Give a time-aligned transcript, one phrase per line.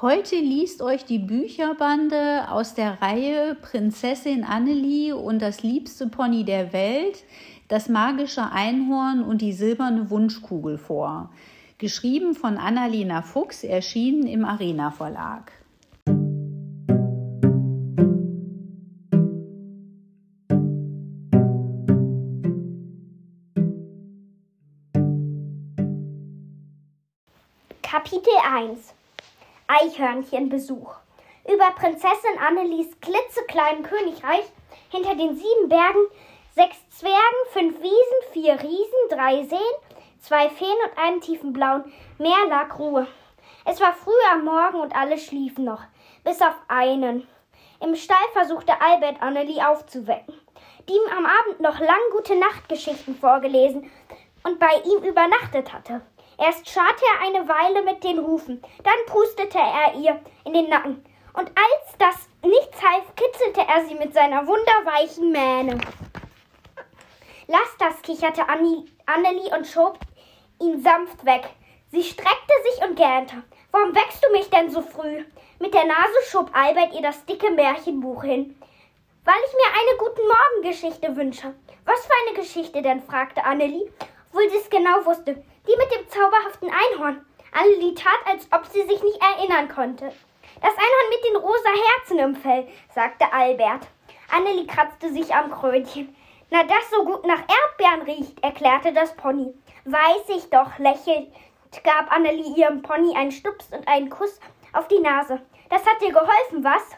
[0.00, 6.72] Heute liest euch die Bücherbande aus der Reihe Prinzessin Annelie und das liebste Pony der
[6.72, 7.24] Welt,
[7.66, 11.32] das magische Einhorn und die silberne Wunschkugel vor.
[11.78, 15.50] Geschrieben von Annalena Fuchs, erschienen im Arena Verlag.
[27.82, 28.97] Kapitel 1
[29.68, 30.94] Eichhörnchenbesuch.
[31.44, 34.44] Über Prinzessin Annelies klitzekleinem Königreich,
[34.90, 36.06] hinter den sieben Bergen,
[36.54, 37.18] sechs Zwergen,
[37.52, 39.60] fünf Wiesen, vier Riesen, drei Seen,
[40.20, 43.06] zwei Feen und einen tiefen blauen Meer lag Ruhe.
[43.66, 45.82] Es war früh am Morgen und alle schliefen noch,
[46.24, 47.28] bis auf einen.
[47.80, 50.34] Im Stall versuchte Albert Annelie aufzuwecken,
[50.88, 53.90] die ihm am Abend noch lang gute Nachtgeschichten vorgelesen
[54.44, 56.00] und bei ihm übernachtet hatte.
[56.38, 61.04] Erst scharte er eine Weile mit den Hufen, dann prustete er ihr in den Nacken.
[61.34, 65.78] Und als das nichts half, kitzelte er sie mit seiner wunderweichen Mähne.
[67.48, 69.98] Lass das, kicherte Annelie und schob
[70.60, 71.48] ihn sanft weg.
[71.90, 73.42] Sie streckte sich und gähnte.
[73.70, 75.24] Warum wächst du mich denn so früh?
[75.58, 78.60] Mit der Nase schob Albert ihr das dicke Märchenbuch hin.
[79.24, 81.54] Weil ich mir eine Guten Morgen-Geschichte wünsche.
[81.84, 83.02] Was für eine Geschichte denn?
[83.02, 83.90] fragte Annelie,
[84.38, 85.34] obwohl sie es genau wusste.
[85.34, 87.24] Die mit dem zauberhaften Einhorn.
[87.52, 90.12] Annelie tat, als ob sie sich nicht erinnern konnte.
[90.60, 93.88] Das Einhorn mit den rosa Herzen im Fell, sagte Albert.
[94.30, 96.14] Annelie kratzte sich am Krönchen.
[96.50, 99.52] Na, das so gut nach Erdbeeren riecht, erklärte das Pony.
[99.84, 101.32] Weiß ich doch, lächelt,
[101.84, 104.40] gab Annelie ihrem Pony einen Stups und einen Kuss
[104.72, 105.40] auf die Nase.
[105.68, 106.90] Das hat dir geholfen, was?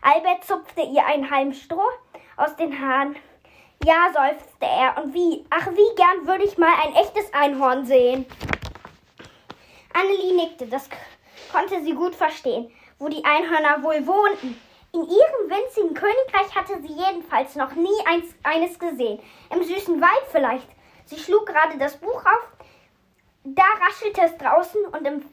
[0.00, 1.90] Albert zupfte ihr einen halben Stroh
[2.36, 3.16] aus den Haaren.
[3.84, 5.02] Ja, seufzte er.
[5.02, 5.44] Und wie?
[5.50, 8.24] Ach, wie gern würde ich mal ein echtes Einhorn sehen.
[9.92, 10.66] Annelie nickte.
[10.66, 10.88] Das
[11.52, 14.58] konnte sie gut verstehen, wo die Einhörner wohl wohnten.
[14.94, 19.20] In ihrem winzigen Königreich hatte sie jedenfalls noch nie eins, eines gesehen.
[19.50, 20.68] Im süßen Wald vielleicht.
[21.04, 22.48] Sie schlug gerade das Buch auf.
[23.44, 25.28] Da raschelte es draußen und im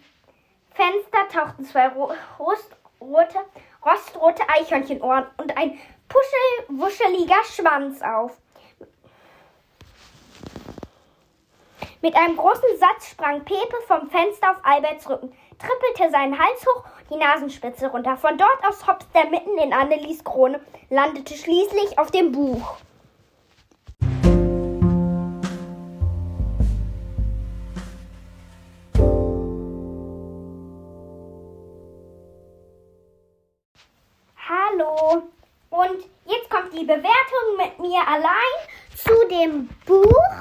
[0.71, 3.39] Fenster tauchten zwei rostrote,
[3.85, 5.79] rostrote Eichhörnchenohren und ein
[6.11, 8.37] puschelwuscheliger Schwanz auf.
[12.01, 16.83] Mit einem großen Satz sprang Pepe vom Fenster auf Alberts Rücken, trippelte seinen Hals hoch,
[17.11, 18.17] die Nasenspitze runter.
[18.17, 22.77] Von dort aus hopste er mitten in Annelies Krone, landete schließlich auf dem Buch.
[34.49, 35.29] Hallo.
[35.71, 38.59] Und jetzt kommt die Bewertung mit mir allein
[38.93, 40.35] zu dem Buch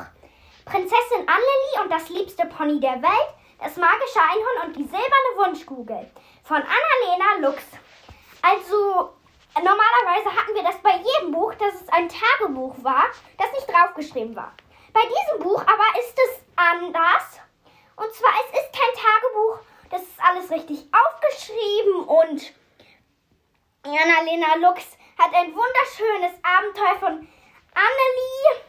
[0.65, 6.11] Prinzessin Annelie und das liebste Pony der Welt, das magische Einhorn und die silberne Wunschkugel
[6.43, 7.63] von Annalena Lux.
[8.43, 9.11] Also
[9.55, 13.05] normalerweise hatten wir das bei jedem Buch, dass es ein Tagebuch war,
[13.39, 14.53] das nicht draufgeschrieben war.
[14.93, 17.39] Bei diesem Buch aber ist es anders.
[17.95, 19.61] Und zwar, es ist kein Tagebuch,
[19.91, 22.53] das ist alles richtig aufgeschrieben und
[23.85, 27.29] Annalena Lux hat ein wunderschönes Abenteuer von
[27.75, 28.65] Annelie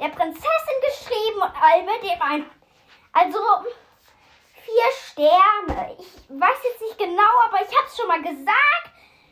[0.00, 2.50] der Prinzessin geschrieben und Albert dem ein.
[3.12, 3.38] Also
[4.64, 5.96] vier Sterne.
[5.98, 8.86] Ich weiß jetzt nicht genau, aber ich habe es schon mal gesagt,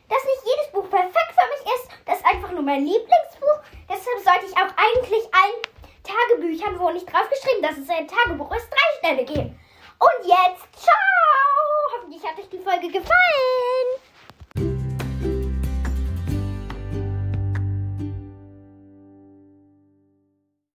[0.09, 1.89] dass nicht jedes Buch perfekt für mich ist.
[2.05, 3.59] Das ist einfach nur mein Lieblingsbuch.
[3.89, 5.61] Deshalb sollte ich auch eigentlich allen
[6.03, 9.59] Tagebüchern, wo nicht drauf geschrieben, dass es ein Tagebuch ist, drei Sterne geben.
[9.97, 11.95] Und jetzt, ciao!
[11.95, 13.88] Hoffentlich hat euch die Folge gefallen.